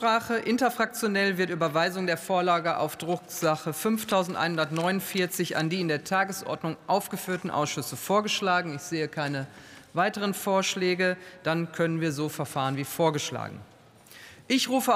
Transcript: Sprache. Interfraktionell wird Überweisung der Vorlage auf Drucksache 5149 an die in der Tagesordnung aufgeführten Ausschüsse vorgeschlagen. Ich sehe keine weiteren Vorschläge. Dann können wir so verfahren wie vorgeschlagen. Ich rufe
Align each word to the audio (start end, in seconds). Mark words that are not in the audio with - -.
Sprache. 0.00 0.36
Interfraktionell 0.36 1.36
wird 1.36 1.50
Überweisung 1.50 2.06
der 2.06 2.16
Vorlage 2.16 2.78
auf 2.78 2.96
Drucksache 2.96 3.74
5149 3.74 5.58
an 5.58 5.68
die 5.68 5.82
in 5.82 5.88
der 5.88 6.04
Tagesordnung 6.04 6.78
aufgeführten 6.86 7.50
Ausschüsse 7.50 7.98
vorgeschlagen. 7.98 8.74
Ich 8.76 8.80
sehe 8.80 9.08
keine 9.08 9.46
weiteren 9.92 10.32
Vorschläge. 10.32 11.18
Dann 11.42 11.72
können 11.72 12.00
wir 12.00 12.12
so 12.12 12.30
verfahren 12.30 12.78
wie 12.78 12.84
vorgeschlagen. 12.84 13.60
Ich 14.48 14.70
rufe 14.70 14.88